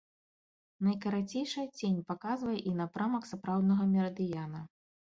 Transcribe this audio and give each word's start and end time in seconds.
Найкарацейшая 0.87 1.67
цень 1.77 2.01
паказвае 2.09 2.57
і 2.73 2.75
напрамак 2.83 3.23
сапраўднага 3.33 3.83
мерыдыяна. 3.97 4.69